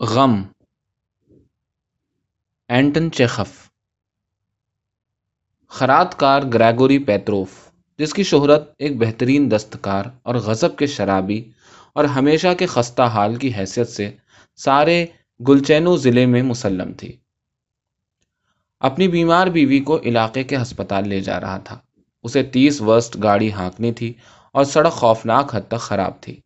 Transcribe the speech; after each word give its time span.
غم۔ 0.00 0.42
اینٹن 2.68 3.12
چیخف۔ 3.12 3.70
خرات 5.68 6.18
کار 6.18 6.42
گریگوری 6.54 6.98
پیتروف، 6.98 7.48
جس 7.98 8.14
کی 8.14 8.22
شہرت 8.22 8.74
ایک 8.78 8.96
بہترین 8.96 9.50
دستکار 9.50 10.04
اور 10.22 10.34
غضب 10.34 10.76
کے 10.78 10.86
شرابی 10.86 11.50
اور 11.94 12.04
ہمیشہ 12.04 12.48
کے 12.58 12.66
خستہ 12.66 13.02
حال 13.02 13.36
کی 13.36 13.54
حیثیت 13.54 13.88
سے 13.88 14.10
سارے 14.56 15.06
گلچینو 15.48 15.96
ضلع 15.96 16.26
میں 16.26 16.42
مسلم 16.42 16.92
تھی۔ 16.92 17.16
اپنی 18.80 19.08
بیمار 19.08 19.46
بیوی 19.46 19.80
کو 19.80 20.00
علاقے 20.02 20.44
کے 20.44 20.56
ہسپتال 20.56 21.08
لے 21.08 21.20
جا 21.20 21.40
رہا 21.40 21.58
تھا۔ 21.58 21.78
اسے 22.22 22.42
تیس 22.42 22.80
ورسٹ 22.80 23.16
گاڑی 23.22 23.52
ہانکنی 23.52 23.92
تھی 23.92 24.12
اور 24.52 24.64
سڑک 24.64 24.92
خوفناک 24.92 25.54
حد 25.54 25.68
تک 25.68 25.80
خراب 25.80 26.20
تھی۔ 26.20 26.40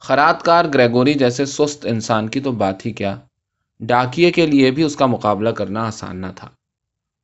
خرات 0.00 0.42
کار 0.42 0.64
گریگوری 0.74 1.14
جیسے 1.14 1.46
سست 1.46 1.86
انسان 1.86 2.28
کی 2.28 2.40
تو 2.40 2.52
بات 2.52 2.86
ہی 2.86 2.92
کیا؟ 2.92 3.16
ڈاکیے 3.80 4.30
کے 4.30 4.46
لیے 4.46 4.70
بھی 4.70 4.82
اس 4.82 4.96
کا 4.96 5.06
مقابلہ 5.06 5.48
کرنا 5.48 5.86
آسان 5.86 6.16
نہ 6.16 6.26
تھا۔ 6.36 6.48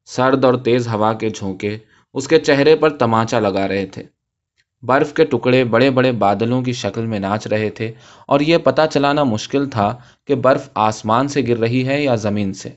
سرد 0.05 0.45
اور 0.45 0.55
تیز 0.55 0.89
ہوا 0.89 1.13
کے 1.13 1.31
جھونکے 1.31 1.79
اس 2.15 2.29
کے 2.29 2.39
چہرے 2.39 2.77
پر 2.77 2.91
تماچا 2.97 3.39
لگا 3.39 3.69
رہے 3.69 3.87
تھے۔ 3.87 4.03
برف 4.83 5.13
کے 5.13 5.25
ٹکڑے 5.25 5.65
بڑے 5.65 5.91
بڑے 5.91 6.13
بادلوں 6.13 6.63
کی 6.63 6.73
شکل 6.73 7.07
میں 7.07 7.19
ناچ 7.19 7.47
رہے 7.47 7.71
تھے 7.71 7.93
اور 8.27 8.41
یہ 8.41 8.59
پتہ 8.59 8.83
چلانا 8.91 9.25
مشکل 9.25 9.71
تھا 9.71 9.97
کہ 10.27 10.35
برف 10.35 10.69
آسمان 10.75 11.29
سے 11.29 11.43
گر 11.49 11.59
رہی 11.59 11.87
ہے 11.87 12.03
یا 12.03 12.15
زمین 12.15 12.53
سے۔ 12.53 12.69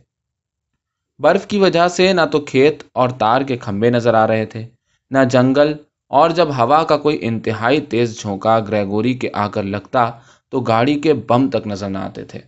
برف 1.20 1.48
کی 1.48 1.58
وجہ 1.58 1.88
سے 1.88 2.14
نہ 2.14 2.22
تو 2.32 2.40
کھیت 2.40 2.84
اور 2.94 3.10
تار 3.10 3.42
کے 3.42 3.58
کھمبے 3.58 3.90
نظر 3.90 4.14
آ 4.14 4.28
رہے 4.28 4.46
تھے، 4.46 4.66
نہ 5.12 5.18
جنگل 5.30 5.74
اور 6.12 6.30
جب 6.30 6.50
ہوا 6.58 6.84
کا 6.84 6.98
کوئی 6.98 7.18
انتہائی 7.22 7.80
تیز 7.82 8.20
جھونکا 8.20 8.60
گریگوری 8.60 9.14
کے 9.14 9.30
آ 9.34 9.48
کر 9.48 9.64
لگتا 9.64 10.10
تو 10.50 10.60
گاڑی 10.60 11.00
کے 11.00 11.14
بم 11.14 11.50
تک 11.50 11.68
نظر 11.68 11.90
نہ 11.90 11.98
آتے 11.98 12.24
تھے۔ 12.24 12.40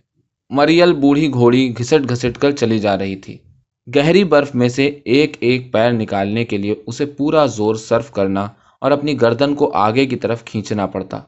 مریل 0.50 0.92
بوڑھی 0.92 1.32
گھوڑی 1.32 1.74
گھسٹ 1.78 2.08
گھسٹ 2.10 2.38
کر 2.38 2.50
چلی 2.50 2.78
جا 2.78 2.98
رہی 2.98 3.16
تھی۔ 3.16 3.36
گہری 3.86 4.24
برف 4.24 4.54
میں 4.54 4.68
سے 4.68 4.86
ایک 4.86 5.36
ایک 5.40 5.72
پیر 5.72 5.92
نکالنے 5.92 6.44
کے 6.44 6.56
لیے 6.56 6.74
اسے 6.86 7.06
پورا 7.06 7.46
زور 7.46 7.74
صرف 7.74 8.10
کرنا 8.12 8.48
اور 8.80 8.90
اپنی 8.90 9.20
گردن 9.20 9.54
کو 9.54 9.70
آگے 9.74 10.06
کی 10.06 10.16
طرف 10.16 10.44
کھینچنا 10.44 10.86
پڑتا۔ 10.86 11.20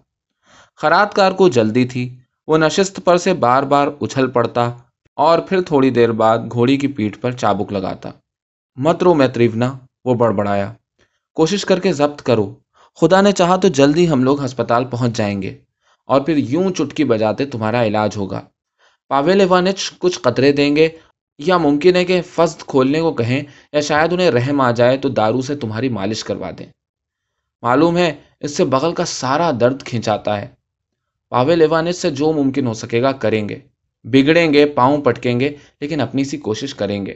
خرات 0.77 1.15
کار 1.15 1.33
کو 1.33 1.49
جلدی 1.49 1.85
تھی۔ 1.85 2.09
وہ 2.47 2.59
نشست 2.59 3.01
پر 3.05 3.17
سے 3.17 3.33
بار 3.35 3.63
بار 3.63 3.89
اچھل 4.01 4.31
پڑتا 4.31 4.71
اور 5.17 5.39
پھر 5.39 5.61
تھوڑی 5.61 5.91
دیر 5.91 6.13
بعد 6.13 6.39
گھوڑی 6.53 6.77
کی 6.77 6.87
پیٹھ 6.87 7.19
پر 7.19 7.33
چابک 7.33 7.73
لگاتا۔ 7.73 8.11
مت 8.77 9.03
رو 9.03 9.15
میتریونا 9.15 9.73
وہ 10.05 10.15
بڑبڑایا۔ 10.15 10.73
کوشش 11.35 11.65
کر 11.65 11.81
کے 11.81 11.93
ضبط 11.93 12.23
کرو۔ 12.23 12.55
خدا 13.01 13.21
نے 13.21 13.33
چاہا 13.33 13.57
تو 13.57 13.69
جلدی 13.69 14.09
ہم 14.09 14.25
لوگ 14.25 14.45
ہسپتال 14.45 14.85
پہنچ 14.85 15.17
جائیں 15.17 15.43
گے 15.43 15.59
اور 16.07 16.21
پھر 16.21 16.37
یوں 16.37 16.71
چٹکی 16.71 17.05
بجاتے 17.05 17.47
تمہارا 17.47 17.85
علاج 17.85 18.17
ہوگا۔ 18.17 18.41
پاویل 19.09 19.41
ایوانچ 19.41 19.93
کچھ 19.99 20.19
قطرے 20.21 20.53
دیں 20.53 20.77
گے 20.77 20.89
یا 21.39 21.59
ممکن 21.59 21.97
ہے 21.97 22.05
کہ 22.05 22.21
فسد 22.23 22.63
کھولنے 22.63 23.01
کو 23.01 23.13
کہیں 23.13 23.43
یا 23.73 23.81
شاید 23.81 24.13
انہیں 24.13 24.31
رحم 24.31 24.61
آ 24.61 24.71
جائے 24.71 24.97
تو 24.97 25.09
دارو 25.09 25.41
سے 25.41 25.57
تمہاری 25.57 25.89
مالش 25.89 26.25
کروا 26.25 26.51
دیں۔ 26.59 26.67
معلوم 27.63 27.97
ہے 27.97 28.13
اس 28.41 28.57
سے 28.57 28.65
بغل 28.65 28.95
کا 28.95 29.05
سارا 29.05 29.51
درد 29.61 29.83
کھینچاتا 29.83 30.41
ہے۔ 30.41 30.49
پاویل 31.29 31.61
ایوانچ 31.61 31.97
سے 31.97 32.11
جو 32.11 32.33
ممکن 32.33 32.67
ہو 32.67 32.75
سکے 32.75 33.03
گا 33.03 33.13
کریں 33.13 33.49
گے۔ 33.49 33.59
بگڑیں 34.05 34.55
گے، 34.55 34.67
پاؤں 34.67 35.03
پٹکیں 35.03 35.41
گے، 35.41 35.57
لیکن 35.81 36.01
اپنی 36.01 36.25
سی 36.25 36.37
کوشش 36.37 36.75
کریں 36.75 37.07
گے۔ 37.07 37.15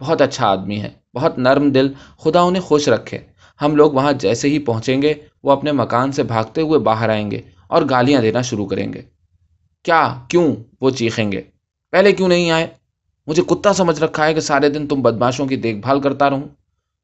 بہت 0.00 0.20
اچھا 0.20 0.46
آدمی 0.46 0.80
ہے، 0.80 0.90
بہت 1.14 1.38
نرم 1.38 1.70
دل، 1.70 1.92
خدا 2.18 2.40
انہیں 2.40 2.62
خوش 2.62 2.88
رکھے۔ 2.88 3.18
ہم 3.60 3.76
لوگ 3.76 3.92
وہاں 3.92 4.12
جیسے 4.12 4.48
ہی 4.48 4.58
پہنچیں 4.58 5.02
گے، 5.02 5.14
وہ 5.42 5.50
اپنے 5.52 5.72
مکان 5.72 6.12
سے 6.12 6.22
بھاگتے 6.22 6.60
ہوئے 6.60 6.78
باہر 6.78 7.08
آئیں 7.08 7.30
گے 7.30 7.40
اور 7.66 7.82
گالیاں 7.90 8.20
دینا 8.20 8.42
شروع 8.42 8.66
کریں 8.66 8.92
گے۔ 8.92 9.02
کیا؟ 9.82 10.24
کیوں؟ 10.28 10.56
وہ 10.80 10.90
چیخیں 10.90 11.32
گے۔ 11.32 11.42
پہلے 11.90 12.12
کیوں 12.12 12.28
نہیں 12.28 12.50
آئے؟ 12.50 12.66
مجھے 13.26 13.42
کتا 13.42 13.72
سمجھ 13.72 14.00
رکھا 14.00 14.26
ہے 14.26 14.34
کہ 14.34 14.40
سارے 14.40 14.68
دن 14.68 14.86
تم 14.86 15.02
بدماشوں 15.02 15.46
کی 15.46 15.56
دیکھ 15.56 15.78
بھال 15.78 16.00
کرتا 16.00 16.30
رہوں۔ 16.30 16.42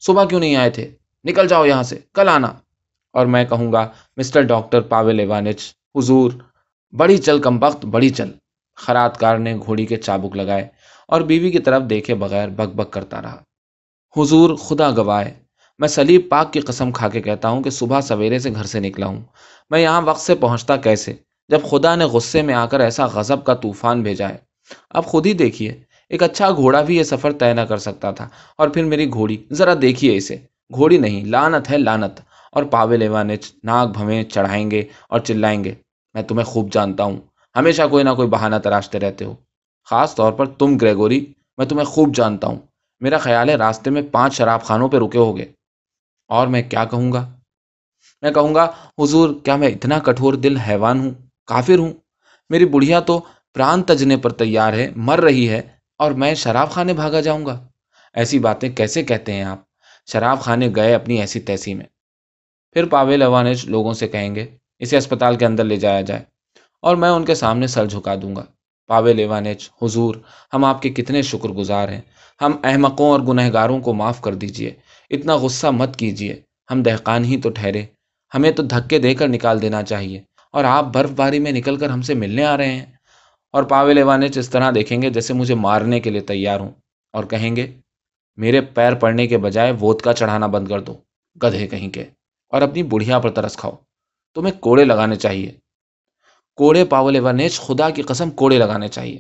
صبح 0.01 0.25
کیوں 0.25 0.41
نہیں 0.41 0.57
آئے 0.57 0.71
تھے؟ 0.71 0.91
نکل 1.25 1.49
جاؤ 1.49 1.65
یہاں 1.65 1.83
سے، 1.83 1.99
کل 2.15 2.29
آنا۔ 2.29 2.53
اور 3.13 3.27
میں 3.27 3.45
کہوں 3.45 3.73
گا، 3.73 3.89
مسٹر 4.17 4.43
ڈاکٹر 4.43 4.81
پاویل 4.81 5.21
ایوانچ، 5.21 5.75
حضور۔ 5.97 6.31
بڑی 6.93 7.19
چل 7.19 7.39
کم 7.39 7.63
وقت 7.63 7.85
بڑی 7.85 8.11
چل۔ 8.11 8.31
خرات 8.77 9.19
کار 9.19 9.39
نے 9.39 9.57
گھوڑی 9.57 9.87
کے 9.87 9.97
چابک 9.97 10.37
لگائے 10.37 10.69
اور 11.09 11.21
بیوی 11.21 11.51
کی 11.51 11.59
طرف 11.59 11.83
دیکھے 11.91 12.15
بغیر 12.15 12.49
بک 12.49 12.75
بک 12.75 12.91
کرتا 12.91 13.23
رہا۔ 13.23 13.43
حضور 14.17 14.57
خدا 14.57 14.91
گوائے۔ 14.91 15.46
میں 15.79 15.89
سلیب 15.89 16.21
پاک 16.29 16.53
کی 16.53 16.61
قسم 16.61 16.91
کھا 16.91 17.09
کے 17.09 17.21
کہتا 17.21 17.49
ہوں 17.49 17.63
کہ 17.63 17.71
صبح 17.71 18.01
سویرے 18.01 18.39
سے 18.39 18.51
گھر 18.55 18.65
سے 18.65 18.81
نکلا 18.81 19.07
ہوں۔ 19.07 19.21
میں 19.71 19.81
یہاں 19.81 20.03
وقت 20.03 20.21
سے 20.21 20.35
پہنچتا 20.35 20.77
کیسے؟ 20.77 21.13
جب 21.49 21.59
خدا 21.71 21.95
نے 21.95 22.05
غصے 22.05 22.43
میں 22.43 22.55
آ 22.55 22.67
کر 22.67 22.81
ایسا 22.81 23.07
غضب 23.07 23.45
کا 23.45 23.55
طوفان 23.55 24.03
بھیجا 24.03 24.29
ہے۔ 24.29 24.37
اب 24.91 25.05
خود 25.05 25.27
ہی 25.27 25.33
دیکھیے، 25.33 25.81
ایک 26.09 26.23
اچھا 26.23 26.51
گھوڑا 26.51 26.83
بھی 26.83 26.97
یہ 26.97 27.03
سفر 27.03 27.33
طے 27.33 27.55
نہ 27.55 27.61
کر 27.61 27.77
سکتا 27.77 28.11
تھا۔ 28.11 28.29
اور 28.59 28.69
پھر 28.69 28.85
میری 28.85 29.11
گھوڑی، 29.11 29.37
ذرا 29.53 29.75
دیکھیے 29.83 30.17
اسے۔ 30.17 30.37
گھوڑی 30.75 30.99
نہیں 30.99 31.25
لانت 31.25 31.71
ہے 31.71 31.79
لانت 31.79 32.21
اور 32.53 32.63
پاوے 32.63 32.97
لیوانے 32.97 33.37
ناک 33.65 33.89
بھویں 33.89 34.23
چڑھائیں 34.23 34.71
گے 34.71 34.85
اور 35.09 35.21
چلائیں 35.21 35.65
گے۔ 35.65 35.75
میں 36.15 36.23
تمہیں 36.23 36.45
خوب 36.45 36.73
جانتا 36.73 37.05
ہوں۔ 37.05 37.17
ہمیشہ 37.57 37.83
کوئی 37.91 38.05
نہ 38.05 38.11
کوئی 38.11 38.29
بہانہ 38.29 38.57
تراشتے 38.57 39.01
رہتے 39.01 39.25
ہو۔ 39.25 39.35
خاص 39.91 40.15
طور 40.15 40.33
پر 40.33 40.47
تم 40.47 40.77
گریگوری، 40.77 41.27
میں 41.59 41.67
تمہیں 41.67 41.85
خوب 41.85 42.15
جانتا 42.15 42.47
ہوں۔ 42.47 42.59
میرا 43.01 43.19
خیال 43.19 43.49
ہے 43.49 43.55
راستے 43.55 43.91
میں 43.91 44.03
پانچ 44.13 44.35
شراب 44.35 44.63
خانوں 44.63 44.89
پہ 44.89 44.97
رکے 44.97 45.19
ہوگے۔ 45.19 45.45
اور 46.29 46.47
میں 46.47 46.63
کیا 46.63 46.85
کہوں 46.85 47.13
گا؟ 47.13 47.33
میں 48.23 48.31
کہوں 48.31 48.55
گا، 48.55 48.71
حضور، 48.99 49.31
کیا 49.45 49.57
میں 49.57 49.69
اتنا 49.69 49.99
کٹھور 49.99 50.35
دل 50.35 50.57
حیوان 50.57 51.01
ہوں؟ 51.01 51.11
کافر 51.47 51.79
ہوں؟ 51.79 51.93
میری 52.51 52.65
بڑھیا 52.65 53.01
تو 53.01 53.21
پران 53.55 53.83
تجنے 53.83 54.17
پر 54.17 54.33
تیار 54.33 54.73
ہے، 54.73 54.91
مر 54.97 55.21
رہی 55.21 55.49
ہے، 55.49 55.63
اور 55.99 56.11
میں 56.11 56.35
شراب 56.35 56.71
خانے 56.71 56.93
بھاگا 56.93 57.21
جاؤں 57.21 57.47
گا۔ 57.47 57.67
ایسی 58.15 58.39
باتیں 58.39 58.71
کیسے 58.71 59.03
کہتے 59.03 59.33
ہیں 59.33 59.43
آپ؟ 59.43 59.59
شراب 60.13 60.41
خانے 60.41 60.69
گئے 60.77 60.95
اپنی 60.95 61.21
ایسی 61.21 61.41
تیسی 61.41 61.75
میں۔ 61.75 61.85
پھر 62.73 62.87
پاویل 62.87 63.23
اوانج 63.23 63.67
لوگوں 63.67 63.95
سے 63.95 64.09
کہیں 64.09 64.35
گے، 64.35 64.47
اسے 64.79 64.97
اسپتال 64.97 65.37
کے 65.37 65.47
اندر 65.47 65.65
لے 65.65 65.77
جایا 65.77 66.01
جائے، 66.01 66.23
اور 66.83 66.97
میں 66.97 67.09
ان 67.09 67.25
کے 67.25 67.35
سامنے 67.35 67.67
سر 67.67 67.87
جھکا 67.87 68.15
دوں 68.23 68.37
گا۔ 68.37 68.45
پاویل 68.87 69.19
ایوانچ 69.19 69.71
حضور، 69.83 70.15
ہم 70.55 70.65
آپ 70.65 70.83
کے 70.83 70.91
کتنے 70.91 71.23
شکر 71.23 71.49
گزار 71.49 71.89
ہیں۔ 71.89 72.01
ہم 72.41 72.53
احمقوں 72.65 73.11
اور 73.11 73.21
گنہگاروں 73.21 73.81
کو 73.81 73.93
معاف 73.93 74.21
کر 74.21 74.35
دیجیے۔ 74.35 74.75
اتنا 75.11 75.37
غصہ 75.37 75.67
مت 75.67 75.97
کیجیے 75.97 76.41
ہم 76.71 76.83
دہقان 76.83 77.25
ہی 77.25 77.41
تو 77.41 77.51
ٹھہرے۔ 77.51 77.87
ہمیں 78.35 78.51
تو 78.51 78.63
دھکے 78.63 78.99
دے 78.99 79.15
کر 79.15 79.29
نکال 79.29 79.63
دینا 79.63 79.83
چاہیے۔ 79.83 80.23
اور 80.53 80.65
آپ 80.65 80.85
برف 80.85 81.11
باری 81.11 81.39
میں 81.39 81.53
نکل 81.53 81.77
کر 81.77 81.91
ہم 81.91 82.03
سے 82.03 82.15
ملنے 82.15 82.45
آ 82.45 82.57
رہے 82.57 82.73
ہیں۔ 82.73 82.87
اور 83.53 83.63
پاوے 83.63 84.03
وانچ 84.03 84.39
اس 84.39 84.51
طرح 84.51 84.71
دیکھیں 84.75 85.03
گے 85.03 85.11
جیسے 85.11 85.35
مجھے 85.35 85.55
مارنے 85.55 86.01
کے 86.01 86.11
لیے 86.11 86.21
تیار 86.21 86.61
ہوں۔ 86.61 86.71
اور 87.13 87.25
کہیں 87.25 87.57
گے، 87.57 87.67
میرے 88.37 88.61
پیر 88.61 88.95
پڑنے 88.95 89.27
کے 89.27 89.39
بجائے 89.39 89.73
ووت 89.73 90.03
کا 90.03 90.13
چڑھانا 90.13 90.47
بند 90.47 90.69
کر 90.69 90.81
دو۔ 90.81 90.95
گدھے 91.43 91.67
کہیں 91.67 91.91
کے۔ 91.91 92.05
اور 92.49 92.63
اپنی 92.63 92.83
بڑھیا 92.83 93.19
پر 93.19 93.31
ترس 93.31 93.57
کھاؤ۔ 93.57 93.73
تمہیں 94.35 94.61
کوڑے 94.61 94.85
لگانے 94.85 95.17
چاہیے۔ 95.17 95.53
کوڑے 96.57 96.85
پاول 96.85 97.17
ونیچ 97.17 97.61
خدا 97.61 97.91
کی 97.91 98.03
قسم 98.03 98.31
کوڑے 98.31 98.59
لگانے 98.59 98.89
چاہیے۔ 98.89 99.19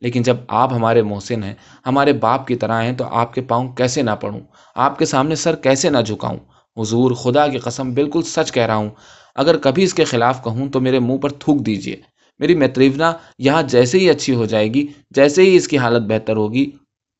لیکن 0.00 0.22
جب 0.22 0.36
آپ 0.48 0.72
ہمارے 0.72 1.02
محسن 1.02 1.42
ہیں، 1.44 1.54
ہمارے 1.86 2.12
باپ 2.12 2.46
کی 2.46 2.54
طرح 2.54 2.82
ہیں، 2.82 2.92
تو 2.92 3.04
آپ 3.04 3.34
کے 3.34 3.40
پاؤں 3.40 3.68
کیسے 3.72 4.02
نہ 4.02 4.10
پڑھوں 4.20 4.40
آپ 4.74 4.98
کے 4.98 5.04
سامنے 5.04 5.34
سر 5.34 5.56
کیسے 5.56 5.90
نہ 5.90 5.98
جھکاؤں؟ 5.98 6.38
حضور 6.76 7.10
خدا 7.10 7.46
کی 7.46 7.58
قسم 7.58 7.94
بالکل 7.94 8.22
سچ 8.22 8.52
کہہ 8.52 8.66
رہا 8.66 8.74
ہوں۔ 8.74 8.90
اگر 9.34 9.56
کبھی 9.56 9.82
اس 9.82 9.94
کے 9.94 10.04
خلاف 10.04 10.44
کہوں 10.44 10.68
تو 10.68 10.80
میرے 10.80 10.98
منہ 10.98 11.16
پر 11.16 11.28
تھوک 11.28 11.66
دیجیے 11.66 11.96
میری 12.38 12.54
میتریونا 12.54 13.12
یہاں 13.38 13.62
جیسے 13.62 13.98
ہی 13.98 14.10
اچھی 14.10 14.34
ہو 14.34 14.44
جائے 14.44 14.74
گی، 14.74 14.86
جیسے 15.10 15.42
ہی 15.42 15.56
اس 15.56 15.68
کی 15.68 15.78
حالت 15.78 16.02
بہتر 16.02 16.36
ہوگی، 16.36 16.70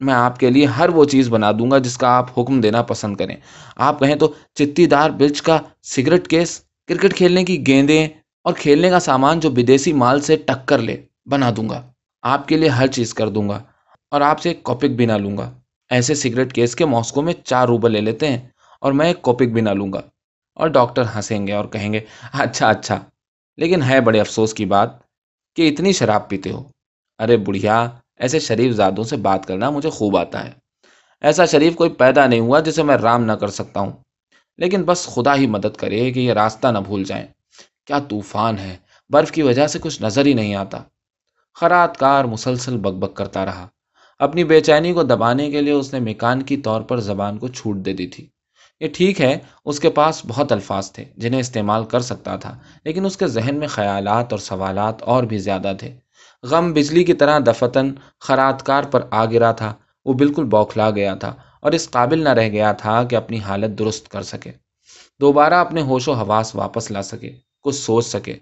میں 0.01 0.15
آپ 0.15 0.39
کے 0.39 0.51
لیے 0.51 0.65
ہر 0.65 0.89
وہ 0.89 1.05
چیز 1.05 1.29
بنا 1.29 1.53
دوں 1.53 1.71
گا 1.71 1.79
جس 1.79 1.99
کا 1.99 2.09
آپ 2.09 2.39
حکم 2.39 2.61
دینا 2.61 2.83
پسند 2.83 3.17
کریں۔ 3.17 3.37
آپ 3.77 4.01
کہیں 4.01 4.15
تو 4.15 4.33
چتی 4.55 4.87
دار 4.87 5.11
برج 5.11 5.43
کا 5.43 5.59
سگریٹ 5.83 6.29
کیس، 6.29 6.61
کرکٹ 6.89 7.15
کھیلنے 7.15 7.45
کی 7.45 7.67
گیندیں 7.67 8.09
اور 8.45 8.55
کھیلنے 8.55 8.91
کا 8.91 9.01
سامان 9.01 9.41
جو 9.41 9.51
بدیسی 9.51 9.93
مال 9.93 10.21
سے 10.21 10.37
ٹکر 10.37 10.79
لے، 10.79 10.97
بنا 11.27 11.51
دوں 11.57 11.69
گا۔ 11.69 11.83
آپ 12.29 12.49
کے 12.49 12.57
لیے 12.57 12.69
ہر 12.69 12.87
چیز 12.87 13.15
کر 13.15 13.29
دوں 13.29 13.49
گا 13.49 13.63
اور 14.11 14.21
آپ 14.21 14.41
سے 14.41 14.49
ایک 14.49 14.63
کاپک 14.63 14.91
بھی 14.97 15.07
نہ 15.07 15.13
لوں 15.13 15.39
گا۔ 15.39 15.59
ایسے 15.91 16.15
سگریٹ 16.15 16.53
کیس 16.53 16.77
کے 16.77 16.85
ماسکو 16.85 17.23
میں 17.23 17.33
چار 17.45 17.67
روبل 17.69 17.93
لے 17.93 18.01
لیتے 18.01 18.29
ہیں 18.29 18.49
اور 18.81 18.93
میں 18.93 19.07
ایک 19.07 19.23
کاپک 19.23 19.53
بھی 19.53 19.61
نہ 19.61 19.71
لوں 19.71 19.93
گا۔ 19.93 20.01
اور 20.55 20.69
ڈاکٹر 20.69 21.03
ہنسیں 21.03 21.47
گے 21.47 21.53
اور 21.53 21.65
کہیں 21.65 21.93
گے 21.93 22.01
اچھا 22.33 22.69
اچھا۔ 22.69 23.01
لیکن 23.57 23.83
ہے 23.83 24.01
بڑے 24.01 24.21
افسوس 24.21 24.55
کی 24.55 24.65
بات 24.65 24.91
کہ 25.57 25.69
اتنی 25.69 25.93
شراب 25.93 26.29
پیتے 26.29 26.51
ہو۔ 26.51 26.63
ارے 27.19 27.37
بڑھیا، 27.37 27.89
ایسے 28.17 28.39
شریف 28.39 28.73
زادوں 28.73 29.05
سے 29.05 29.17
بات 29.17 29.47
کرنا 29.47 29.71
مجھے 29.71 29.91
خوب 29.91 30.17
آتا 30.17 30.45
ہے۔ 30.45 30.53
ایسا 31.21 31.47
شریف 31.47 31.75
کوئی 31.75 31.91
پیدا 31.91 32.27
نہیں 32.27 32.41
ہوا 32.41 32.61
جسے 32.61 32.83
میں 32.83 32.97
رام 32.97 33.25
نہ 33.25 33.33
کر 33.33 33.49
سکتا 33.49 33.81
ہوں۔ 33.81 33.93
لیکن 34.59 34.83
بس 34.83 35.07
خدا 35.07 35.37
ہی 35.37 35.47
مدد 35.47 35.77
کرے 35.77 36.11
کہ 36.11 36.21
یہ 36.21 36.33
راستہ 36.33 36.69
نہ 36.69 36.79
بھول 36.79 37.05
جائیں۔ 37.05 37.27
کیا 37.87 37.99
طوفان 37.99 38.59
ہے؟ 38.59 38.77
برف 39.11 39.31
کی 39.31 39.43
وجہ 39.43 39.67
سے 39.67 39.79
کچھ 39.79 40.03
نظر 40.03 40.27
ہی 40.27 40.33
نہیں 40.33 40.55
آتا۔ 40.55 40.83
خرات 41.61 41.97
کار 41.97 42.25
مسلسل 42.25 42.77
بک 42.77 42.93
بک 42.93 43.15
کرتا 43.15 43.45
رہا۔ 43.45 43.67
اپنی 44.19 44.45
بے 44.45 44.61
چینی 44.61 44.93
کو 44.93 45.03
دبانے 45.03 45.51
کے 45.51 45.61
لیے 45.61 45.73
اس 45.73 45.95
نے 45.95 46.01
مکان 46.01 46.43
کی 46.43 46.57
طور 46.57 46.81
پر 46.81 47.01
زبان 47.01 47.39
کو 47.39 47.49
چھوٹ 47.49 47.77
دے 47.77 47.93
دی 47.93 48.07
تھی۔ 48.07 48.27
یہ 48.81 48.89
ٹھیک 48.89 49.21
ہے، 49.21 49.39
اس 49.65 49.81
کے 49.81 49.91
پاس 49.91 50.23
بہت 50.29 50.53
الفاظ 50.53 50.93
تھے 50.93 51.05
جنہیں 51.17 51.41
استعمال 51.41 51.85
کر 51.85 52.01
سکتا 52.01 52.37
تھا، 52.37 52.59
لیکن 52.85 53.05
اس 53.05 53.17
کے 53.17 53.27
ذہن 53.27 53.55
میں 53.55 53.69
خیالات 53.69 54.33
اور 54.33 54.39
سوالات 54.39 55.03
اور 55.03 55.23
بھی 55.23 55.39
زیادہ 55.39 55.73
تھے۔ 55.79 55.97
غم 56.43 56.73
بجلی 56.73 57.05
کی 57.05 57.13
طرح 57.13 57.39
دفتن 57.39 57.93
خراتکار 58.21 58.83
پر 58.83 59.07
آ 59.11 59.25
گرا 59.25 59.53
تھا، 59.53 59.75
وہ 60.05 60.13
بالکل 60.13 60.45
بوکھلا 60.45 60.91
گیا 60.91 61.15
تھا 61.15 61.35
اور 61.61 61.73
اس 61.73 61.91
قابل 61.91 62.19
نہ 62.19 62.29
رہ 62.29 62.49
گیا 62.49 62.73
تھا 62.73 63.03
کہ 63.05 63.17
اپنی 63.17 63.39
حالت 63.39 63.79
درست 63.79 64.09
کر 64.09 64.23
سکے۔ 64.23 64.53
دوبارہ 65.21 65.55
اپنے 65.55 65.83
ہوش 65.83 66.09
و 66.09 66.13
حواس 66.13 66.55
واپس 66.55 66.91
لا 66.91 67.03
سکے، 67.03 67.33
کچھ 67.63 67.77
سوچ 67.77 68.07
سکے۔ 68.07 68.37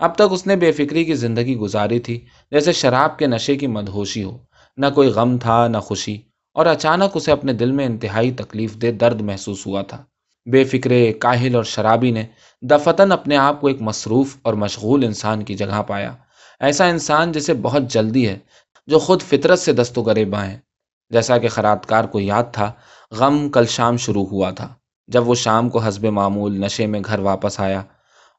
اب 0.00 0.14
تک 0.14 0.22
اس 0.30 0.46
نے 0.46 0.56
بے 0.56 0.72
فکری 0.72 1.04
کی 1.04 1.14
زندگی 1.14 1.56
گزاری 1.56 1.98
تھی، 1.98 2.24
جیسے 2.50 2.72
شراب 2.72 3.18
کے 3.18 3.26
نشے 3.26 3.56
کی 3.56 3.66
مدہوشی 3.66 4.24
ہو۔ 4.24 4.38
نہ 4.76 4.86
کوئی 4.94 5.08
غم 5.08 5.38
تھا، 5.38 5.68
نہ 5.68 5.78
خوشی، 5.78 6.16
اور 6.54 6.66
اچانک 6.66 7.16
اسے 7.16 7.32
اپنے 7.32 7.52
دل 7.52 7.72
میں 7.72 7.86
انتہائی 7.86 8.30
تکلیف 8.30 8.74
دہ 8.74 8.90
درد 9.00 9.20
محسوس 9.20 9.66
ہوا 9.66 9.82
تھا۔ 9.82 10.02
بے 10.46 10.64
فکرے، 10.64 11.12
کاہل 11.12 11.54
اور 11.54 11.64
شرابی 11.64 12.10
نے 12.10 12.24
دفتن 12.62 13.12
اپنے 13.12 13.36
آپ 13.36 13.60
کو 13.60 13.66
ایک 13.66 13.82
مصروف 13.82 14.36
اور 14.42 14.54
مشغول 14.54 15.04
انسان 15.04 15.44
کی 15.44 15.54
جگہ 15.54 15.82
پایا۔ 15.86 16.14
ایسا 16.60 16.86
انسان 16.86 17.32
جسے 17.32 17.54
بہت 17.54 17.82
جلدی 17.82 18.28
ہے، 18.28 18.38
جو 18.86 18.98
خود 18.98 19.22
فطرت 19.22 19.58
سے 19.58 19.72
دست 19.72 19.98
و 19.98 20.02
گریباں 20.02 20.46
ہیں 20.46 20.56
جیسا 21.10 21.38
کہ 21.38 21.48
خراتکار 21.48 22.04
کو 22.04 22.20
یاد 22.20 22.44
تھا، 22.52 22.72
غم 23.12 23.48
کل 23.48 23.66
شام 23.66 23.96
شروع 23.96 24.26
ہوا 24.26 24.50
تھا، 24.50 24.74
جب 25.08 25.28
وہ 25.28 25.34
شام 25.34 25.68
کو 25.68 25.78
حسب 25.78 26.04
معمول 26.04 26.60
نشے 26.60 26.86
میں 26.86 27.00
گھر 27.04 27.18
واپس 27.18 27.60
آیا۔ 27.60 27.82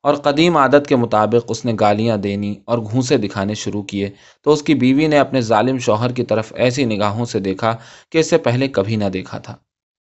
اور 0.04 0.13
قدیم 0.13 0.57
عادت 0.57 0.88
کے 0.88 0.96
مطابق 0.96 1.46
اس 1.48 1.66
نے 1.66 1.74
گالیاں 1.80 2.18
دینی 2.18 2.56
اور 2.66 2.78
گھونسے 2.78 3.18
دکھانے 3.18 3.54
شروع 3.54 3.84
کیے۔ 3.84 4.10
تو 4.44 4.51
اس 4.51 4.63
کی 4.63 4.75
بیوی 4.75 5.07
نے 5.07 5.18
اپنے 5.18 5.42
ظالم 5.42 5.78
شوہر 5.78 6.12
کی 6.12 6.24
طرف 6.24 6.54
ایسی 6.56 6.86
نگاہوں 6.86 7.25
سے 7.25 7.40
دیکھا 7.40 7.75
کہ 8.12 8.18
اسے 8.18 8.38
پہلے 8.38 8.68
کبھی 8.68 8.96
نہ 8.96 9.06
دیکھا 9.06 9.38
تھا۔ 9.38 9.56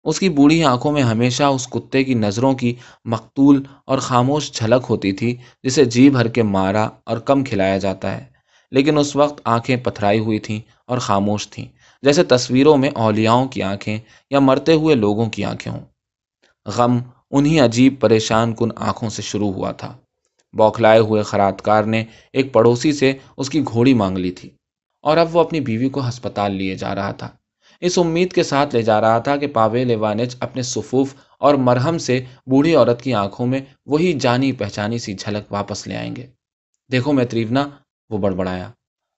اس 0.04 0.20
کی 0.20 0.28
بوڑھی 0.28 0.64
آنکھوں 0.64 0.92
میں 0.92 1.02
ہمیشہ 1.02 1.42
اس 1.42 1.68
کتے 1.68 2.04
کی 2.04 2.14
نظروں 2.14 2.54
کی 2.54 2.74
مقتول 3.04 3.62
اور 3.86 3.98
خاموش 3.98 4.52
جھلک 4.52 4.86
ہوتی 4.90 5.12
تھی، 5.12 5.36
جسے 5.62 5.84
جی 5.84 6.10
بھر 6.10 6.28
کے 6.28 6.42
مارا 6.42 6.88
اور 7.04 7.18
کم 7.18 7.44
کھلایا 7.44 7.78
جاتا 7.78 8.16
ہے۔ 8.16 8.24
لیکن 8.70 8.98
اس 8.98 9.16
وقت 9.16 9.40
آنکھیں 9.44 9.76
پتھرائی 9.76 10.18
ہوئی 10.18 10.38
تھیں 10.38 10.60
اور 10.86 10.98
خاموش 10.98 11.48
تھیں، 11.48 11.66
جیسے 12.02 12.24
تصویروں 12.24 12.76
میں 12.76 12.90
اولیاؤں 12.94 13.46
کی 13.46 13.62
آنکھیں 13.62 13.98
یا 14.30 14.38
مرتے 14.38 14.72
ہوئے 14.72 14.94
لوگوں 14.94 15.26
کی 15.26 15.44
آنکھیں 15.44 15.72
ہوں۔ 15.72 15.84
غم 16.66 16.98
انہی 17.30 17.60
عجیب 17.60 17.94
پریشان 18.00 18.54
کن 18.54 18.68
آنکھوں 18.76 19.10
سے 19.10 19.22
شروع 19.22 19.52
ہوا 19.52 19.72
تھا۔ 19.72 19.96
بوکھلائے 20.52 20.98
ہوئے 20.98 21.22
خراتکار 21.22 21.84
نے 21.84 22.04
ایک 22.32 22.52
پڑوسی 22.52 22.92
سے 22.92 23.12
اس 23.36 23.50
کی 23.50 23.62
گھوڑی 23.64 23.94
مانگ 23.94 24.18
لی 24.18 24.30
تھی 24.30 24.50
اور 25.02 25.16
اب 25.16 25.36
وہ 25.36 25.40
اپنی 25.40 25.60
بیوی 25.60 25.88
کو 25.88 26.08
ہسپتال 26.08 26.52
لیے 26.52 26.74
جا 26.74 26.94
رہا 26.94 27.12
تھا۔ 27.12 27.28
اس 27.80 27.98
امید 27.98 28.32
کے 28.32 28.42
ساتھ 28.42 28.74
لے 28.74 28.82
جا 28.82 29.00
رہا 29.00 29.18
تھا 29.18 29.36
کہ 29.36 29.46
پاویل 29.46 29.90
ایوانچ 29.90 30.36
اپنے 30.40 30.62
صفوف 30.62 31.14
اور 31.38 31.54
مرہم 31.54 31.98
سے 31.98 32.24
بوڑھی 32.46 32.74
عورت 32.74 33.02
کی 33.02 33.14
آنکھوں 33.14 33.46
میں 33.46 33.60
وہی 33.86 34.12
جانی 34.12 34.52
پہچانی 34.52 34.98
سی 34.98 35.14
جھلک 35.14 35.52
واپس 35.52 35.86
لے 35.86 35.96
آئیں 35.96 36.16
گے۔ 36.16 36.26
دیکھو 36.92 37.12
میں 37.12 37.24
تریونا، 37.24 37.68
وہ 38.10 38.18
بڑبڑایا۔ 38.18 38.70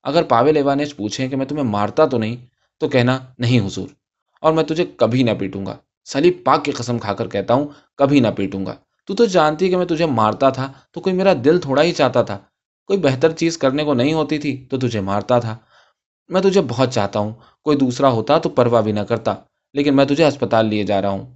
اگر 0.03 0.23
پاویل 0.23 0.57
ایوانچ 0.57 0.95
پوچھیں 0.95 1.27
کہ 1.27 1.35
میں 1.35 1.45
تمہیں 1.45 1.63
مارتا 1.63 2.05
تو 2.05 2.17
نہیں، 2.17 2.35
تو 2.79 2.89
کہنا، 2.89 3.19
نہیں 3.37 3.59
حضور، 3.59 3.87
اور 4.41 4.53
میں 4.53 4.63
تجھے 4.63 4.85
کبھی 4.97 5.23
نہ 5.23 5.31
پیٹوں 5.39 5.65
گا۔ 5.65 5.77
سلیب 6.05 6.33
پاک 6.45 6.65
کی 6.65 6.71
قسم 6.71 6.99
کھا 6.99 7.13
کر 7.13 7.27
کہتا 7.27 7.53
ہوں، 7.53 7.67
کبھی 7.95 8.19
نہ 8.19 8.27
پیٹوں 8.27 8.65
گا۔ 8.65 8.75
تو 9.05 9.15
تو 9.15 9.25
جانتی 9.25 9.69
کہ 9.69 9.77
میں 9.77 9.85
تجھے 9.85 10.05
مارتا 10.05 10.49
تھا، 10.49 10.71
تو 10.91 11.01
کوئی 11.01 11.15
میرا 11.15 11.33
دل 11.45 11.59
تھوڑا 11.59 11.83
ہی 11.83 11.91
چاہتا 11.91 12.21
تھا۔ 12.21 12.37
کوئی 12.85 12.99
بہتر 12.99 13.31
چیز 13.31 13.57
کرنے 13.57 13.83
کو 13.83 13.93
نہیں 13.93 14.13
ہوتی 14.13 14.37
تھی، 14.37 14.67
تو 14.69 14.79
تجھے 14.79 15.01
مارتا 15.01 15.39
تھا۔ 15.39 15.57
میں 16.27 16.41
تجھے 16.41 16.61
بہت 16.67 16.89
چاہتا 16.89 17.19
ہوں، 17.19 17.33
کوئی 17.63 17.77
دوسرا 17.77 18.09
ہوتا 18.09 18.37
تو 18.37 18.49
پرواہ 18.49 18.81
بھی 18.81 18.91
نہ 18.91 18.99
کرتا، 18.99 19.35
لیکن 19.73 19.95
میں 19.95 20.05
تجھے 20.05 20.25
اسپتال 20.25 20.65
لیے 20.65 20.83
جا 20.83 21.01
رہا 21.01 21.09
ہوں۔ 21.09 21.35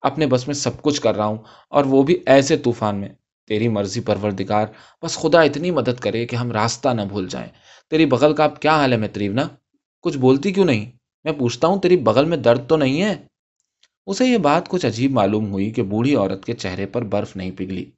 اپنے 0.00 0.26
بس 0.26 0.46
میں 0.46 0.54
سب 0.54 0.82
کچھ 0.82 1.00
کر 1.00 1.16
رہا 1.16 1.24
ہوں، 1.24 1.38
اور 1.70 1.84
وہ 1.84 2.02
بھی 2.02 2.18
ایسے 2.26 2.56
طوفان 2.56 2.96
میں۔ 2.96 3.08
تیری 3.46 3.68
مرضی 3.68 4.00
پروردگار، 4.00 4.66
بس 5.02 5.16
خدا 5.16 5.42
اتنی 5.42 5.70
مدد 5.70 6.00
کرے 6.00 6.26
کہ 6.26 6.36
ہم 6.36 6.52
راستہ 6.52 6.88
نہ 6.88 7.02
بھول 7.02 7.28
جائیں۔ 7.28 7.48
تیری 7.90 8.06
بغل 8.06 8.34
کا 8.34 8.44
اب 8.44 8.60
کیا 8.60 8.74
حال 8.76 8.92
ہے 8.92 8.96
میں 8.96 9.08
تریونا 9.08 9.42
کچھ 10.00 10.18
بولتی 10.18 10.52
کیوں 10.52 10.64
نہیں؟ 10.64 10.90
میں 11.24 11.32
پوچھتا 11.32 11.66
ہوں، 11.66 11.80
تیری 11.80 11.96
بغل 11.96 12.24
میں 12.24 12.36
درد 12.36 12.68
تو 12.68 12.76
نہیں 12.76 13.02
ہے؟ 13.02 13.27
اسے 14.08 14.26
یہ 14.26 14.38
بات 14.38 14.68
کچھ 14.68 14.86
عجیب 14.86 15.12
معلوم 15.12 15.52
ہوئی 15.52 15.70
کہ 15.70 15.82
بوڑھی 15.82 16.14
عورت 16.14 16.44
کے 16.44 16.52
چہرے 16.52 16.86
پر 16.86 17.02
برف 17.02 17.36
نہیں 17.36 17.50
پگھلی۔ 17.56 17.90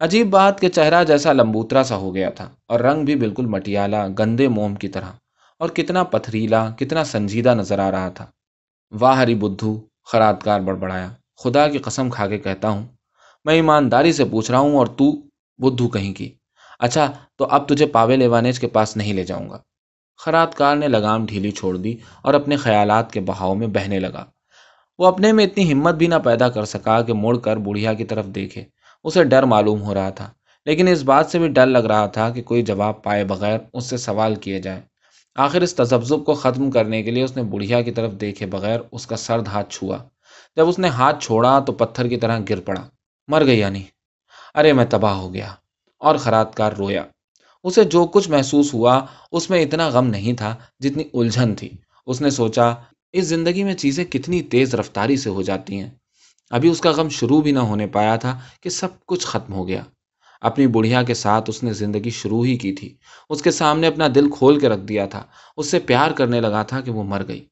عجیب 0.00 0.30
بات 0.30 0.60
کہ 0.60 0.68
چہرہ 0.68 1.04
جیسا 1.04 1.32
لمبوترا 1.32 1.82
سا 1.82 1.96
ہو 1.96 2.14
گیا 2.14 2.30
تھا 2.30 2.50
اور 2.68 2.80
رنگ 2.80 3.04
بھی 3.04 3.16
بالکل 3.16 3.46
مٹیالہ 3.46 3.96
گندے 4.18 4.48
موم 4.48 4.74
کی 4.74 4.88
طرح 4.88 5.10
اور 5.58 5.68
کتنا 5.68 6.04
پتھریلا، 6.04 6.70
کتنا 6.70 7.04
سنجیدہ 7.04 7.54
نظر 7.54 7.78
آ 7.78 7.90
رہا 7.90 8.08
تھا۔ 8.08 8.26
واہ 8.90 9.16
ہری 9.16 9.34
بدھو 9.34 9.80
خراتکار 10.12 10.60
بڑبڑایا۔ 10.60 11.08
خدا 11.44 11.68
کی 11.68 11.78
قسم 11.78 12.10
کھا 12.10 12.26
کے 12.26 12.38
کہتا 12.38 12.68
ہوں، 12.68 12.86
میں 13.44 13.54
ایمانداری 13.54 14.12
سے 14.12 14.24
پوچھ 14.24 14.50
رہا 14.50 14.58
ہوں 14.58 14.76
اور 14.76 14.86
تو 14.86 15.12
بدھو 15.58 15.88
کہیں 15.88 16.14
کی۔ 16.14 16.34
اچھا 16.78 17.12
تو 17.36 17.46
اب 17.50 17.68
تجھے 17.68 17.86
پاوے 17.86 18.16
لیوانیج 18.16 18.60
کے 18.60 18.66
پاس 18.66 18.96
نہیں 18.96 19.12
لے 19.12 19.24
جاؤں 19.24 19.50
گا۔ 19.50 19.58
خراتکار 20.18 20.76
نے 20.76 20.88
لگام 20.88 21.26
ڈھیلی 21.26 21.50
چھوڑ 21.50 21.76
دی 21.76 21.96
اور 22.22 22.34
اپنے 22.34 22.56
خیالات 22.56 23.12
کے 23.12 23.20
بہاؤ 23.20 23.54
میں 23.54 23.66
بہنے 23.66 24.00
لگا۔ 24.00 24.24
وہ 24.98 25.06
اپنے 25.06 25.32
میں 25.32 25.44
اتنی 25.44 25.72
ہمت 25.72 25.94
بھی 25.94 26.06
نہ 26.06 26.14
پیدا 26.24 26.48
کر 26.48 26.64
سکا 26.64 27.00
کہ 27.02 27.12
مڑ 27.12 27.36
کر 27.36 27.56
بڑھیا 27.56 27.92
کی 27.94 28.04
طرف 28.04 28.26
دیکھے۔ 28.26 28.64
اسے 29.04 29.24
ڈر 29.24 29.42
معلوم 29.42 29.82
ہو 29.82 29.94
رہا 29.94 30.10
تھا، 30.10 30.30
لیکن 30.66 30.88
اس 30.88 31.02
بات 31.02 31.26
سے 31.26 31.38
بھی 31.38 31.48
ڈر 31.48 31.66
لگ 31.66 31.78
رہا 31.78 32.06
تھا 32.06 32.30
کہ 32.30 32.42
کوئی 32.42 32.62
جواب 32.62 33.02
پائے 33.02 33.24
بغیر 33.24 33.58
اس 33.72 33.84
سے 33.84 33.96
سوال 33.96 34.34
کیے 34.34 34.60
جائے۔ 34.60 34.80
آخر 35.36 35.60
اس 35.60 35.74
تذبذب 35.74 36.24
کو 36.24 36.34
ختم 36.34 36.70
کرنے 36.70 37.02
کے 37.02 37.10
لیے 37.10 37.22
اس 37.22 37.36
نے 37.36 37.42
بڑھیا 37.42 37.82
کی 37.82 37.90
طرف 37.90 38.12
دیکھے 38.12 38.46
بغیر 38.46 38.80
اس 38.92 39.06
کا 39.06 39.16
سرد 39.16 39.48
ہاتھ 39.48 39.74
چھوا۔ 39.74 39.98
جب 40.56 40.68
اس 40.68 40.78
نے 40.78 40.88
ہاتھ 40.88 41.24
چھوڑا 41.24 41.58
تو 41.58 41.72
پتھر 41.72 42.08
کی 42.08 42.16
طرح 42.16 42.38
گر 42.50 42.60
پڑا۔ 42.60 42.82
مر 43.28 43.46
گئی 43.46 43.58
یعنی؟ 43.58 43.82
ارے 44.54 44.72
میں 44.72 44.84
تباہ 44.90 45.14
ہو 45.14 45.34
گیا 45.34 45.48
اور 46.00 46.16
خراتکار 46.16 46.72
رویا۔ 46.72 47.02
اسے 47.64 47.84
جو 47.84 48.04
کچھ 48.06 48.30
محسوس 48.30 48.74
ہوا 48.74 49.00
اس 49.32 49.50
میں 49.50 49.62
اتنا 49.62 49.88
غم 49.88 50.06
نہیں 50.06 50.32
تھا 50.32 50.54
جتنی 50.80 51.04
الجھن 51.14 51.54
تھی۔ 51.54 51.68
اس 52.06 52.20
نے 52.20 52.30
سوچا 52.30 52.74
اس 53.12 53.24
زندگی 53.24 53.64
میں 53.64 53.74
چیزیں 53.74 54.04
کتنی 54.04 54.42
تیز 54.42 54.74
رفتاری 54.74 55.16
سے 55.16 55.30
ہو 55.30 55.42
جاتی 55.42 55.80
ہیں۔ 55.80 55.90
ابھی 56.50 56.68
اس 56.68 56.80
کا 56.80 56.90
غم 56.90 57.08
شروع 57.08 57.42
بھی 57.42 57.52
نہ 57.52 57.58
ہونے 57.58 57.86
پایا 57.86 58.16
تھا 58.16 58.40
کہ 58.60 58.70
سب 58.70 58.88
کچھ 59.06 59.26
ختم 59.26 59.52
ہو 59.52 59.68
گیا۔ 59.68 59.82
اپنی 60.40 60.66
بڑھیا 60.66 61.02
کے 61.02 61.14
ساتھ 61.14 61.50
اس 61.50 61.62
نے 61.62 61.72
زندگی 61.72 62.10
شروع 62.10 62.44
ہی 62.44 62.56
کی 62.56 62.72
تھی۔ 62.72 62.96
اس 63.30 63.42
کے 63.42 63.50
سامنے 63.50 63.86
اپنا 63.86 64.08
دل 64.14 64.30
کھول 64.30 64.60
کے 64.60 64.68
رکھ 64.68 64.80
دیا 64.80 65.06
تھا۔ 65.06 65.22
اس 65.56 65.70
سے 65.70 65.78
پیار 65.78 66.10
کرنے 66.10 66.40
لگا 66.40 66.62
تھا 66.62 66.80
کہ 66.80 66.90
وہ 66.90 67.02
مر 67.02 67.22
گئی۔ 67.28 67.44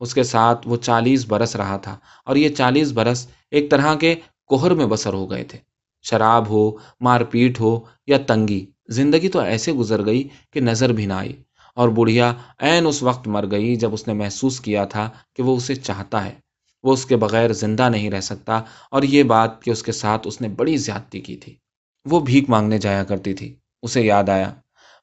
اس 0.00 0.14
کے 0.14 0.22
ساتھ 0.22 0.68
وہ 0.68 0.76
چالیس 0.76 1.26
برس 1.26 1.56
رہا 1.56 1.76
تھا 1.76 1.96
اور 2.26 2.36
یہ 2.36 2.48
چالیس 2.48 2.92
برس 2.92 3.26
ایک 3.50 3.70
طرح 3.70 3.94
کے 3.94 4.14
کوہر 4.46 4.70
میں 4.74 4.86
بسر 4.86 5.12
ہو 5.12 5.30
گئے 5.30 5.44
تھے۔ 5.44 5.58
شراب 6.02 6.48
ہو، 6.48 6.70
مار 7.00 7.20
پیٹ 7.20 7.60
ہو 7.60 7.80
یا 8.06 8.18
تنگی، 8.18 8.66
زندگی 8.88 9.28
تو 9.28 9.38
ایسے 9.38 9.72
گزر 9.72 10.06
گئی 10.06 10.28
کہ 10.52 10.60
نظر 10.60 10.92
بھی 10.92 11.06
نہ 11.06 11.12
آئی۔ 11.12 11.43
اور 11.74 11.88
بڑھیا 11.88 12.34
عین 12.58 12.86
اس 12.86 13.02
وقت 13.02 13.28
مر 13.28 13.50
گئی 13.50 13.76
جب 13.76 13.94
اس 13.94 14.06
نے 14.06 14.12
محسوس 14.12 14.60
کیا 14.60 14.84
تھا 14.84 15.10
کہ 15.36 15.42
وہ 15.42 15.56
اسے 15.56 15.74
چاہتا 15.74 16.24
ہے۔ 16.24 16.34
وہ 16.82 16.92
اس 16.92 17.06
کے 17.06 17.16
بغیر 17.16 17.52
زندہ 17.52 17.88
نہیں 17.88 18.10
رہ 18.10 18.20
سکتا 18.20 18.62
اور 18.90 19.02
یہ 19.02 19.22
بات 19.22 19.62
کہ 19.62 19.70
اس 19.70 19.82
کے 19.82 19.92
ساتھ 19.92 20.26
اس 20.26 20.40
نے 20.40 20.48
بڑی 20.48 20.76
زیادتی 20.76 21.20
کی 21.20 21.36
تھی۔ 21.36 21.56
وہ 22.04 22.20
بھیک 22.20 22.50
مانگنے 22.50 22.78
جایا 22.78 23.04
کرتی 23.04 23.34
تھی۔ 23.34 23.56
اسے 23.82 24.02
یاد 24.02 24.28
آیا۔ 24.28 24.54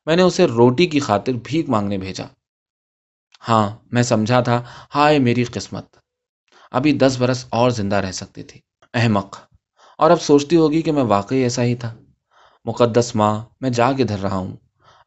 میں 0.06 0.16
نے 0.16 0.22
اسے 0.22 0.46
روٹی 0.46 0.86
کی 0.86 1.00
خاطر 1.00 1.32
بھیک 1.44 1.70
مانگنے 1.70 1.98
بھیجا۔ 1.98 2.26
ہاں 3.50 3.78
میں 3.92 4.04
سمجھا 4.04 4.42
تھا، 4.42 4.64
ہائے 4.96 5.20
میری 5.20 5.44
قسمت۔ 5.44 5.96
ابھی 6.72 6.94
دس 6.94 7.16
برس 7.20 7.46
اور 7.50 7.70
زندہ 7.70 7.96
رہ 7.96 8.12
سکتی 8.12 8.44
تھی۔ 8.44 8.60
احمق۔ 8.94 9.38
اور 9.98 10.12
اب 10.12 10.22
سوچتی 10.22 10.56
ہوگی 10.56 10.82
کہ 10.82 10.92
میں 10.92 11.04
واقعی 11.04 11.38
ایسا 11.38 11.64
ہی 11.64 11.76
تھا۔ 11.76 11.96
مقدس 12.66 13.16
ماں، 13.16 13.46
میں 13.62 13.70
جا 13.70 13.92
کے 13.92 14.04
دھر 14.04 14.20
رہا 14.20 14.36
ہوں۔ 14.36 14.56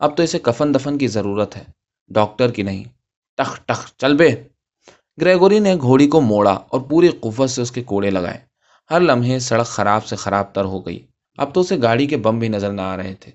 اب 0.05 0.17
تو 0.17 0.23
اسے 0.23 0.39
کفن 0.39 0.75
دفن 0.75 0.99
کی 0.99 1.07
ضرورت 1.07 1.57
ہے۔ 1.57 1.65
ڈاکٹر 2.09 2.51
کی 2.51 2.63
نہیں۔ 2.63 2.85
ٹخ 3.37 3.61
ٹخ، 3.67 3.93
چل 3.97 4.17
بے۔ 4.17 4.29
گریگوری 5.21 5.59
نے 5.59 5.77
گھوڑی 5.77 6.09
کو 6.09 6.21
موڑا 6.21 6.53
اور 6.53 6.81
پوری 6.81 7.09
قوت 7.09 7.51
سے 7.51 7.63
اس 7.63 7.73
کے 7.73 7.83
کوڑے 7.83 8.11
لگائے۔ 8.11 8.39
ہر 8.91 9.01
لمحے 9.01 9.39
سڑک 9.39 9.67
خراب 9.67 10.07
سے 10.07 10.17
خراب 10.17 10.45
تر 10.53 10.65
ہو 10.65 10.87
گئی۔ 10.87 11.07
اب 11.39 11.55
تو 11.55 11.61
اسے 11.61 11.83
گاڑی 11.83 12.07
کے 12.07 12.17
بم 12.17 12.39
بھی 12.39 12.49
نظر 12.49 12.73
نہ 12.73 12.81
آ 12.81 12.97
رہے 12.97 13.15
تھے۔ 13.15 13.33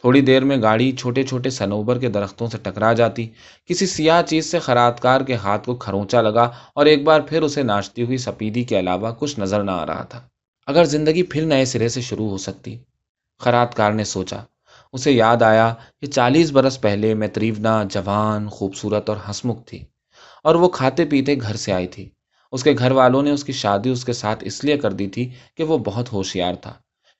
تھوڑی 0.00 0.20
دیر 0.20 0.44
میں 0.44 0.56
گاڑی 0.62 0.92
چھوٹے 0.92 1.22
چھوٹے 1.22 1.50
سنوبر 1.50 1.98
کے 1.98 2.08
درختوں 2.08 2.46
سے 2.46 2.58
ٹکرا 2.62 2.92
جاتی۔ 2.92 3.28
کسی 3.66 3.86
سیاہ 3.86 4.22
چیز 4.22 4.50
سے 4.50 4.58
خراتکار 4.58 5.20
کے 5.20 5.34
ہاتھ 5.34 5.66
کو 5.66 5.74
کھروچا 5.74 6.22
لگا 6.22 6.50
اور 6.74 6.86
ایک 6.86 7.04
بار 7.04 7.20
پھر 7.20 7.42
اسے 7.42 7.62
ناچتی 7.62 8.02
ہوئی 8.02 8.18
سپیدی 8.18 8.64
کے 8.64 8.78
علاوہ 8.78 9.10
کچھ 9.18 9.40
نظر 9.40 9.62
نہ 9.62 9.70
آ 9.70 9.86
رہا 9.86 10.02
تھا۔ 10.02 10.20
اگر 10.66 10.84
زندگی 10.84 11.22
پھر 11.22 11.44
نئے 11.44 11.64
سرے 11.64 11.88
سے 11.88 12.00
شروع 12.00 12.28
ہو 12.28 12.38
سکتی۔ 12.38 12.78
خراتکار 13.38 13.92
نے 13.92 14.04
سوچا 14.04 14.42
اسے 14.92 15.12
یاد 15.12 15.42
آیا 15.42 15.74
کہ 16.00 16.06
چالیس 16.06 16.50
برس 16.50 16.80
پہلے 16.80 17.14
میں 17.14 17.28
تریونا 17.28 17.82
جوان، 17.90 18.48
خوبصورت 18.48 19.08
اور 19.08 19.16
ہسمکھ 19.30 19.62
تھی 19.66 19.84
اور 20.44 20.54
وہ 20.54 20.68
کھاتے 20.68 21.04
پیتے 21.04 21.36
گھر 21.40 21.56
سے 21.56 21.72
آئی 21.72 21.86
تھی۔ 21.86 22.08
اس 22.52 22.64
کے 22.64 22.72
گھر 22.78 22.90
والوں 22.90 23.22
نے 23.22 23.30
اس 23.30 23.44
کی 23.44 23.52
شادی 23.52 23.90
اس 23.90 24.04
کے 24.04 24.12
ساتھ 24.12 24.44
اس 24.44 24.64
لیے 24.64 24.76
کر 24.78 24.92
دی 24.92 25.06
تھی 25.06 25.30
کہ 25.56 25.64
وہ 25.64 25.78
بہت 25.78 26.12
ہوشیار 26.12 26.54
تھا۔ 26.54 26.72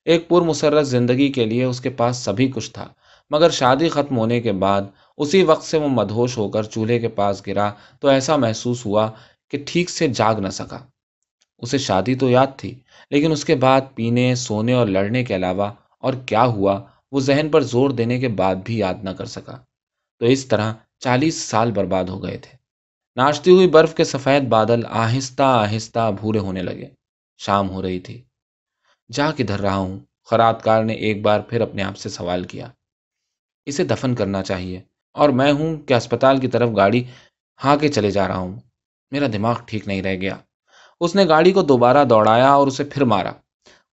ایک 0.05 0.29
پر 0.29 0.41
مسرت 0.41 0.87
زندگی 0.87 1.33
کے 1.33 1.45
لیے 1.45 1.65
اس 1.65 1.81
کے 1.81 1.91
پاس 1.91 2.17
سبھی 2.17 2.49
کچھ 2.49 2.71
تھا، 2.71 2.89
مگر 3.31 3.51
شادی 3.51 3.89
ختم 3.89 4.17
ہونے 4.17 4.41
کے 4.41 4.53
بعد 4.53 4.83
اسی 5.19 5.43
وقت 5.43 5.65
سے 5.65 5.79
وہ 5.79 5.89
مدہوش 5.89 6.37
ہو 6.39 6.49
کر 6.49 6.63
چولہے 6.63 6.99
کے 6.99 7.09
پاس 7.09 7.47
گرا 7.47 7.71
تو 8.01 8.09
ایسا 8.09 8.37
محسوس 8.37 8.87
ہوا 8.87 9.11
کہ 9.51 9.59
ٹھیک 9.67 9.91
سے 9.91 10.09
جاگ 10.09 10.35
نہ 10.35 10.49
سکا۔ 10.49 10.79
اسے 11.59 11.79
شادی 11.79 12.15
تو 12.15 12.31
یاد 12.31 12.47
تھی، 12.57 12.75
لیکن 13.11 13.33
اس 13.33 13.45
کے 13.45 13.55
بعد 13.55 13.81
پینے، 13.95 14.35
سونے 14.35 14.73
اور 14.73 14.87
لڑنے 14.87 15.25
کے 15.25 15.37
علاوہ 15.37 15.71
اور 15.99 16.15
کیا 16.27 16.45
ہوا 16.45 16.81
وہ 17.13 17.21
ذہن 17.21 17.49
پر 17.51 17.61
زور 17.61 17.91
دینے 17.91 18.21
کے 18.21 18.29
بعد 18.29 18.55
بھی 18.65 18.79
یاد 18.79 18.95
نہ 19.03 19.11
کر 19.11 19.25
سکا۔ 19.25 19.59
تو 20.19 20.27
اس 20.27 20.47
طرح 20.47 20.73
چالیس 20.99 21.35
سال 21.43 21.73
برباد 21.73 22.05
ہو 22.05 22.23
گئے 22.23 22.39
تھے۔ 22.39 22.57
ناشتی 23.17 23.51
ہوئی 23.51 23.69
برف 23.69 23.95
کے 23.95 24.05
سفید 24.05 24.43
بادل 24.43 24.81
آہستہ 24.91 25.43
آہستہ 25.43 26.11
بھورے 26.21 26.39
ہونے 26.39 26.63
لگے۔ 26.63 26.89
شام 27.39 27.71
ہو 27.71 27.83
رہی 27.83 28.01
تھی۔ 28.01 28.23
جا 29.13 29.31
کدھر 29.37 29.61
رہا 29.61 29.77
ہوں۔ 29.77 29.99
خرات 30.25 30.63
کار 30.63 30.85
نے 30.85 30.93
ایک 30.93 31.23
بار 31.23 31.41
پھر 31.41 31.61
اپنے 31.61 31.83
آپ 31.83 31.97
سے 31.97 32.09
سوال 32.09 32.45
کیا۔ 32.45 32.69
اسے 33.67 33.85
دفن 33.85 34.15
کرنا 34.15 34.43
چاہیے۔ 34.43 34.81
اور 35.15 35.29
میں 35.29 35.53
ہوں 35.53 35.77
کہ 35.77 35.95
اسپتال 35.95 36.41
کی 36.41 36.49
طرف 36.49 36.71
گاڑی 36.77 37.05
ہاں 37.65 37.77
کے 37.77 37.89
چلے 37.89 38.11
جا 38.11 38.29
رہا 38.29 38.37
ہوں۔ 38.37 38.61
میرا 39.11 39.27
دماغ 39.33 39.59
ٹھیک 39.67 39.89
نہیں 39.89 40.03
رہ 40.03 40.17
گیا۔ 40.17 40.37
اس 41.01 41.15
نے 41.15 41.29
گاڑی 41.29 41.53
کو 41.53 41.63
دوبارہ 41.63 42.05
دوڑایا 42.05 42.51
اور 42.51 42.67
اسے 42.67 42.85
پھر 42.85 43.05
مارا۔ 43.05 43.33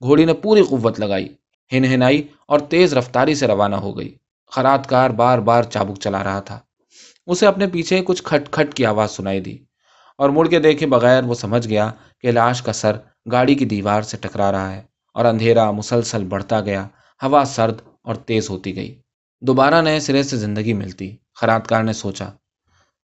گھوڑی 0.01 0.25
نے 0.25 0.33
پوری 0.33 0.63
قوت 0.63 0.99
لگائی۔ 0.99 1.35
ہن 1.73 1.85
ہنائی 1.85 2.27
اور 2.45 2.59
تیز 2.59 2.93
رفتاری 2.93 3.35
سے 3.35 3.47
روانہ 3.47 3.75
ہو 3.75 3.97
گئی۔ 3.97 4.15
خرات 4.51 4.89
کار 4.89 5.09
بار 5.09 5.39
بار 5.39 5.63
چابک 5.63 5.99
چلا 5.99 6.23
رہا 6.23 6.39
تھا۔ 6.39 6.59
اسے 7.27 7.47
اپنے 7.47 7.67
پیچھے 7.67 8.01
کچھ 8.05 8.23
کھٹ 8.23 8.49
کھٹ 8.51 8.73
کی 8.73 8.85
آواز 8.85 9.11
سنائی 9.11 9.39
دی 9.39 9.57
اور 10.19 10.29
مڑ 10.29 10.47
کے 10.47 10.59
دیکھے 10.59 10.85
بغیر 10.85 11.23
وہ 11.23 11.33
سمجھ 11.33 11.67
گیا 11.67 11.89
کہ 12.21 12.31
لاش 12.31 12.61
کا 12.61 12.73
سر 12.73 12.97
گاڑی 13.31 13.55
کی 13.55 13.65
دیوار 13.65 14.01
سے 14.01 14.17
ٹکرا 14.17 14.51
رہا 14.51 14.71
ہے 14.73 14.81
اور 15.13 15.25
اندھیرا 15.25 15.71
مسلسل 15.71 16.23
بڑھتا 16.23 16.59
گیا۔ 16.61 16.87
ہوا 17.21 17.43
سرد 17.45 17.81
اور 18.01 18.15
تیز 18.15 18.49
ہوتی 18.49 18.75
گئی۔ 18.75 19.01
دوبارہ 19.41 19.81
نئے 19.81 19.99
سرے 19.99 20.23
سے 20.23 20.37
زندگی 20.37 20.73
ملتی۔ 20.73 21.15
خرات 21.35 21.67
کار 21.67 21.83
نے 21.83 21.93
سوچا، 21.93 22.29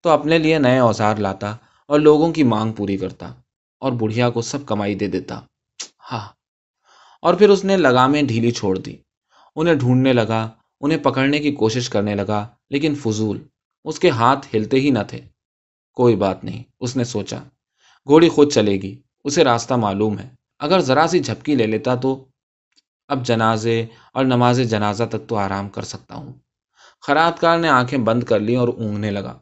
تو 0.02 0.10
اپنے 0.10 0.38
لیے 0.38 0.58
نئے 0.58 0.78
اوزار 0.78 1.16
لاتا 1.16 1.50
اور 1.90 2.00
لوگوں 2.00 2.32
کی 2.32 2.42
مانگ 2.42 2.72
پوری 2.72 2.96
کرتا 2.96 3.32
اور 3.82 3.92
بڑھیا 3.92 4.30
کو 4.30 4.42
سب 4.42 4.66
کمائی 4.66 4.94
دے 4.94 5.06
دیتا۔ 5.06 5.40
ہاں 6.12 6.26
اور 7.24 7.34
پھر 7.34 7.48
اس 7.48 7.64
نے 7.64 7.76
لگامیں 7.76 8.22
ڈھیلی 8.22 8.50
چھوڑ 8.50 8.78
دی 8.78 8.96
انہیں 9.56 9.74
ڈھونڈنے 9.74 10.12
لگا، 10.12 10.50
انہیں 10.80 10.98
پکڑنے 10.98 11.38
کی 11.38 11.52
کوشش 11.52 11.88
کرنے 11.88 12.14
لگا، 12.14 12.48
لیکن 12.70 12.94
فضول، 12.94 13.42
اس 13.84 13.98
کے 13.98 14.10
ہاتھ 14.10 14.46
ہلتے 14.54 14.80
ہی 14.80 14.90
نہ 14.90 14.98
تھے۔ 15.08 15.20
کوئی 15.92 16.16
بات 16.16 16.44
نہیں، 16.44 16.62
اس 16.80 16.96
نے 16.96 17.04
سوچا، 17.04 17.38
گھوڑی 18.08 18.28
خود 18.28 18.52
چلے 18.52 18.72
گی، 18.72 19.00
اسے 19.24 19.44
راستہ 19.44 19.74
معلوم 19.74 20.18
ہے۔ 20.18 20.28
اگر 20.58 20.80
ذرا 20.80 21.06
سی 21.06 21.18
جھپکی 21.18 21.54
لے 21.54 21.66
لیتا 21.66 21.94
تو 21.94 22.24
اب 23.08 23.26
جنازے 23.26 23.86
اور 24.12 24.24
نماز 24.24 24.60
جنازہ 24.60 25.04
تک 25.04 25.28
تو 25.28 25.36
آرام 25.36 25.68
کر 25.68 25.82
سکتا 25.82 26.14
ہوں۔ 26.14 26.32
خرات 27.06 27.40
کار 27.40 27.58
نے 27.58 27.68
آنکھیں 27.68 27.98
بند 27.98 28.22
کر 28.22 28.40
لی 28.40 28.56
اور 28.56 28.68
اونگنے 28.68 29.10
لگا۔ 29.10 29.38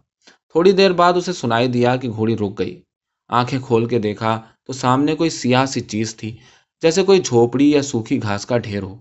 تھوڑی 0.51 0.73
دیر 0.73 0.93
بعد 0.93 1.13
اسے 1.13 1.33
سنائی 1.33 1.69
دیا 1.69 1.97
کہ 1.97 2.09
گھوڑی 2.09 2.37
رک 2.37 2.59
گئی۔ 2.59 2.83
آنکھیں 3.29 3.61
کھول 3.61 3.87
کے 3.87 3.99
دیکھا 3.99 4.41
تو 4.65 4.73
سامنے 4.73 5.15
کوئی 5.17 5.31
سیاہ 5.31 5.67
سی 5.67 5.81
چیز 5.81 6.17
تھی۔ 6.17 6.37
جیسے 6.83 7.03
کوئی 7.03 7.21
جھوپڑی 7.21 7.71
یا 7.73 7.83
سوکھی 7.83 8.23
گھاس 8.23 8.47
کا 8.47 8.59
ڈھیر 8.59 8.83
ہو۔ 8.83 8.97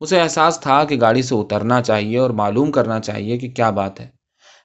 اسے 0.00 0.20
احساس 0.20 0.60
تھا 0.60 0.84
کہ 0.84 0.96
گاڑی 1.00 1.22
سے 1.22 1.34
اترنا 1.34 1.82
چاہیے 1.82 2.18
اور 2.18 2.30
معلوم 2.30 2.70
کرنا 2.70 3.00
چاہیے 3.00 3.38
کہ 3.38 3.48
کیا 3.48 3.70
بات 3.70 4.00
ہے، 4.00 4.08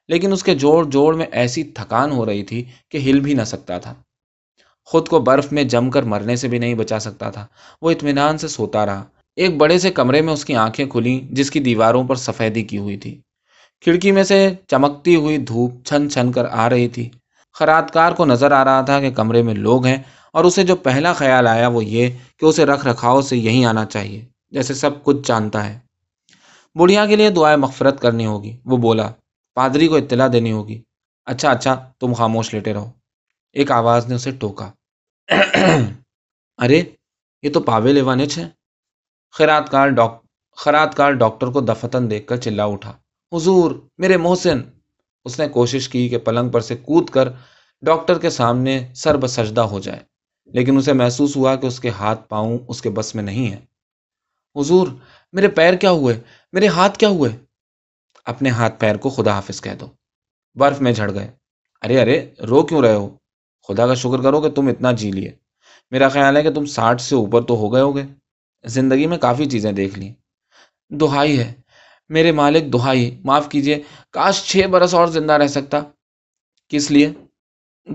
لیکن 0.08 0.32
اس 0.32 0.44
کے 0.44 0.56
جوڑ 0.56 0.84
جوڑ 0.86 1.16
میں 1.16 1.26
ایسی 1.32 1.64
تھکان 1.64 2.12
ہو 2.12 2.26
رہی 2.26 2.44
تھی 2.44 2.64
کہ 2.90 2.98
ہل 2.98 3.20
بھی 3.20 3.34
نہ 3.34 3.44
سکتا 3.44 3.78
تھا۔ 3.80 3.94
خود 4.86 5.08
کو 5.08 5.20
برف 5.20 5.52
میں 5.52 5.64
جم 5.64 5.90
کر 5.90 6.04
مرنے 6.04 6.36
سے 6.36 6.48
بھی 6.48 6.60
نہیں 6.60 6.74
بچا 6.74 7.00
سکتا 7.00 7.30
تھا۔ 7.30 7.46
وہ 7.82 7.92
اطمینان 7.92 8.38
سے 8.38 8.48
سوتا 8.48 8.86
رہا۔ 8.86 9.04
ایک 9.36 9.58
بڑے 9.58 9.80
سے 9.80 9.92
کمرے 9.92 10.22
میں 10.22 10.34
اس 10.34 10.46
کی 10.46 10.56
آنکھیں 10.56 10.86
کھلی، 10.86 11.20
جس 11.32 11.52
کی 11.52 11.60
دیواروں 11.60 12.04
پر 12.04 12.16
سفیدی 12.16 12.64
کی 12.64 12.78
ہوئی 12.78 12.98
تھی۔ 12.98 13.22
کھڑکی 13.82 14.12
میں 14.12 14.24
سے 14.24 14.50
چمکتی 14.68 15.16
ہوئی 15.16 15.38
دھوپ 15.38 15.86
چھن 15.86 16.10
چھن 16.10 16.32
کر 16.32 16.46
آ 16.52 16.70
رہی 16.70 16.88
تھی۔ 16.88 17.10
خرات 17.56 17.92
کار 17.92 18.12
کو 18.12 18.26
نظر 18.26 18.52
آ 18.52 18.64
رہا 18.66 18.82
تھا 18.82 19.00
کہ 19.00 19.12
کمرے 19.12 19.42
میں 19.42 19.54
لوگ 19.54 19.86
ہیں 19.86 19.98
اور 20.34 20.44
اسے 20.44 20.64
جو 20.64 20.76
پہلا 20.76 21.14
خیال 21.14 21.48
آیا 21.48 21.68
وہ 21.68 21.86
یہ 21.86 22.10
کہ 22.38 22.46
اسے 22.46 22.66
رکھ 22.66 22.88
رکھاؤ 22.88 23.22
سے 23.22 23.38
یہیں 23.38 23.66
آنا 23.66 23.86
چاہیے، 23.86 24.26
جیسے 24.50 24.74
سب 24.74 25.04
کچھ 25.04 25.18
جانتا 25.24 25.70
ہے۔ 25.70 25.80
بڑھیا 26.76 27.06
کے 27.06 27.16
لیے 27.16 27.30
دعائیں 27.30 27.58
مغفرت 27.58 28.02
کرنی 28.02 28.26
ہوگی۔ 28.26 28.58
وہ 28.66 28.78
بولا، 28.78 29.12
پادری 29.56 29.88
کو 29.88 29.96
اطلاع 29.96 30.28
دینی 30.34 30.52
ہوگی۔ 30.52 30.82
اچھا 31.26 31.52
اچھا 31.52 31.92
تم 32.00 32.14
خاموش 32.14 32.54
لیٹے 32.54 32.74
رہو۔ 32.74 32.92
ایک 33.54 33.72
آواز 33.72 34.08
نے 34.08 34.16
اسے 34.16 34.32
ٹوکا۔ 34.32 34.72
ارے، 36.58 36.82
یہ 37.42 37.50
تو 37.54 37.60
پاوے 37.60 37.94
لیوانچ 37.94 38.38
ہے 38.38 38.48
خیرات 39.38 39.72
کار 39.72 39.88
ڈاک 39.88 40.24
خرات 40.58 40.96
کار 40.96 41.12
ڈاکٹر 41.12 41.48
کو 41.48 41.62
دفتن 41.62 42.12
دیکھ 42.12 42.28
کر 42.28 42.38
چلا 42.38 42.66
اٹھا۔ 42.66 42.94
حضور، 43.32 43.72
میرے 43.98 44.18
محسن۔ 44.18 44.62
اس 45.26 45.40
نے 45.40 45.48
کوشش 45.48 45.90
کی 45.90 46.10
کہ 46.10 46.18
پلنگ 46.18 46.50
پر 46.50 46.62
سے 46.62 46.76
کود 46.76 47.10
کر 47.10 47.30
ڈاکٹر 47.82 48.20
کے 48.20 48.30
سامنے 48.30 48.94
سر 48.96 49.18
بسجدہ 49.18 49.62
ہو 49.62 49.80
جائے۔ 49.80 50.11
لیکن 50.54 50.78
اسے 50.78 50.94
محسوس 50.94 51.36
ہوا 51.36 51.56
کہ 51.56 51.66
اس 51.66 51.80
کے 51.80 51.90
ہاتھ 51.90 52.30
پاؤں 52.30 52.58
اس 52.68 52.82
کے 52.82 52.90
بس 52.90 53.16
میں 53.16 53.24
نہیں 53.24 53.52
ہے 53.52 53.60
حضور، 54.60 54.88
میرے 55.32 55.48
پیر 55.48 55.74
کیا 55.74 55.92
ہوئے؟ 55.92 56.20
میرے 56.52 56.68
ہاتھ 56.68 56.98
کیا 56.98 57.10
ہوئے؟ 57.10 57.32
اپنے 58.26 58.50
ہاتھ 58.50 58.80
پیر 58.80 58.98
کو 58.98 59.10
خدا 59.10 59.32
حافظ 59.32 59.62
کہہ 59.62 59.72
دو۔ 59.72 59.86
برف 60.56 60.82
میں 60.82 60.92
جھڑ 60.92 61.14
گئے۔ 61.14 61.32
ارے 61.82 62.02
ارے، 62.02 62.32
رو 62.50 62.64
کیوں 62.64 62.82
رہے 62.82 62.94
ہو؟ 62.94 63.18
خدا 63.68 63.88
کا 63.88 63.94
شکر 63.94 64.22
کرو 64.22 64.42
کہ 64.42 64.50
تم 64.50 64.68
اتنا 64.68 64.92
جی 64.92 65.12
لیے۔ 65.12 65.32
میرا 65.92 66.10
خیال 66.10 66.38
ہے 66.38 66.44
کہ 66.44 66.52
تم 66.52 66.66
ساٹھ 66.66 67.02
سے 67.02 67.16
اوپر 67.16 67.42
تو 67.42 67.56
ہو 67.56 67.74
گئے 67.74 67.82
ہو 67.82 67.96
گے۔ 67.96 68.04
زندگی 68.66 69.06
میں 69.06 69.18
کافی 69.18 69.46
چیزیں 69.46 69.72
دیکھ 69.72 70.00
لی 70.00 70.14
دہائی 70.90 71.40
ہے۔ 71.40 71.54
میرے 72.10 72.32
مالک، 72.32 72.74
دہائی، 72.74 73.22
معاف 73.24 73.50
کیجیے 73.50 73.84
کاش 74.12 74.44
چھ 74.44 74.68
برس 74.68 74.94
اور 74.94 75.08
زندہ 75.08 75.34
رہ 75.34 75.48
سکتا۔ 75.48 75.82
کس 76.68 76.92
لیے؟ 76.92 77.14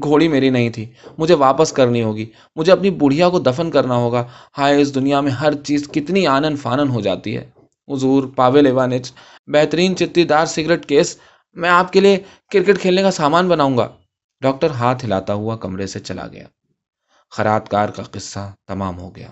گھوڑی 0.02 0.28
میری 0.28 0.50
نہیں 0.50 0.70
تھی۔ 0.70 0.92
مجھے 1.18 1.34
واپس 1.34 1.72
کرنی 1.72 2.02
ہوگی۔ 2.02 2.26
مجھے 2.56 2.72
اپنی 2.72 2.90
بڑھیا 2.90 3.28
کو 3.28 3.38
دفن 3.38 3.70
کرنا 3.70 3.94
ہوگا۔ 3.94 4.24
ہائے، 4.58 4.80
اس 4.80 4.94
دنیا 4.94 5.20
میں 5.20 5.30
ہر 5.30 5.52
چیز 5.52 5.88
کتنی 5.92 6.26
آنن 6.26 6.56
فانن 6.56 6.88
ہو 6.88 7.00
جاتی 7.00 7.36
ہے۔ 7.36 7.50
حضور 7.88 8.28
پاوے 8.36 8.62
لیوانچ 8.62 9.12
بہترین 9.46 9.96
چتی 9.96 10.24
دار 10.24 10.46
سگریٹ 10.46 10.86
کیس، 10.86 11.18
میں 11.54 11.70
آپ 11.70 11.92
کے 11.92 12.00
لیے 12.00 12.18
کرکٹ 12.52 12.80
کھیلنے 12.80 13.02
کا 13.02 13.10
سامان 13.10 13.48
بناؤں 13.48 13.78
گا۔ 13.78 13.88
ڈاکٹر 14.40 14.70
ہاتھ 14.70 15.04
ہلاتا 15.04 15.34
ہوا 15.34 15.56
کمرے 15.56 15.86
سے 15.86 16.00
چلا 16.00 16.26
گیا۔ 16.26 16.44
خرات 17.30 17.68
کار 17.68 17.88
کا 17.88 18.02
قصہ 18.02 18.52
تمام 18.66 18.98
ہو 18.98 19.16
گیا۔ 19.16 19.28